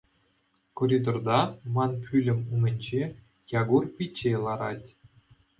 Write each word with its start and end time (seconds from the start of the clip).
Коридорта, 0.77 1.39
ман 1.75 1.91
пӳлӗм 2.03 2.39
умӗнче, 2.53 3.03
Якур 3.61 3.83
пичче 3.95 4.31
ларать. 4.45 4.87